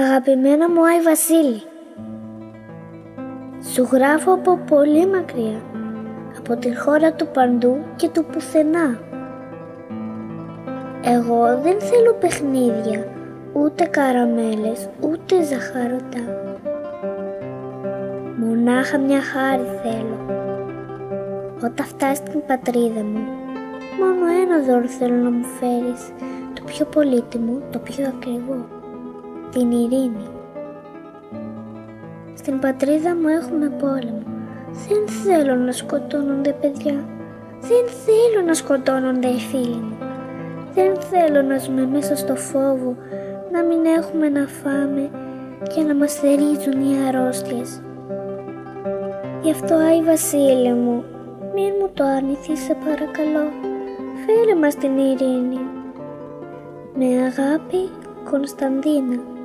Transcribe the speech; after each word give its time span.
Αγαπημένα 0.00 0.70
μου 0.70 0.86
Άι 0.86 1.00
Βασίλη. 1.02 1.62
Σου 3.72 3.88
γράφω 3.92 4.32
από 4.32 4.56
πολύ 4.56 5.06
μακριά 5.06 5.60
Από 6.38 6.56
τη 6.56 6.76
χώρα 6.76 7.12
του 7.12 7.26
παντού 7.26 7.84
και 7.96 8.08
του 8.08 8.24
πουθενά. 8.24 8.98
Εγώ 11.04 11.60
δεν 11.62 11.80
θέλω 11.80 12.14
παιχνίδια 12.20 13.04
Ούτε 13.52 13.84
καραμέλες, 13.84 14.88
ούτε 15.00 15.42
ζαχαρωτά. 15.44 16.52
Μονάχα 18.36 18.98
μια 18.98 19.20
χάρη 19.22 19.66
θέλω. 19.82 20.18
Όταν 21.64 21.86
φτάσεις 21.86 22.18
στην 22.18 22.42
πατρίδα 22.46 23.02
μου 23.02 23.26
Μόνο 23.98 24.26
ένα 24.42 24.58
δώρο 24.66 24.88
θέλω 24.88 25.16
να 25.16 25.30
μου 25.30 25.44
φέρεις 25.44 26.12
Το 26.54 26.62
πιο 26.66 26.84
πολύτιμο, 26.84 27.60
το 27.70 27.78
πιο 27.78 28.06
ακριβό 28.06 28.77
την 29.52 29.70
ειρήνη. 29.70 30.28
Στην 32.34 32.58
πατρίδα 32.58 33.14
μου 33.14 33.28
έχουμε 33.28 33.68
πόλεμο. 33.68 34.22
Δεν 34.88 35.08
θέλω 35.08 35.54
να 35.54 35.72
σκοτώνονται 35.72 36.52
παιδιά. 36.60 37.04
Δεν 37.60 37.84
θέλω 38.04 38.46
να 38.46 38.54
σκοτώνονται 38.54 39.28
οι 39.28 39.38
φίλοι 39.38 39.80
μου. 39.82 39.96
Δεν 40.74 41.00
θέλω 41.00 41.42
να 41.42 41.58
ζούμε 41.58 41.86
μέσα 41.86 42.16
στο 42.16 42.36
φόβο, 42.36 42.96
να 43.52 43.62
μην 43.62 43.84
έχουμε 43.98 44.28
να 44.28 44.46
φάμε 44.46 45.10
και 45.74 45.82
να 45.82 45.94
μας 45.94 46.14
θερίζουν 46.14 46.80
οι 46.80 46.96
αρρώστιες. 47.08 47.82
Γι' 49.42 49.50
αυτό, 49.50 49.74
Άι 49.74 50.02
Βασίλη 50.02 50.72
μου, 50.72 51.04
μην 51.54 51.72
μου 51.80 51.90
το 51.94 52.04
αρνηθείς 52.04 52.60
σε 52.60 52.76
παρακαλώ. 52.84 53.46
Φέρε 54.24 54.58
μας 54.60 54.74
την 54.74 54.98
ειρήνη. 54.98 55.60
Με 56.94 57.04
αγάπη, 57.04 57.88
Κωνσταντίνα. 58.30 59.36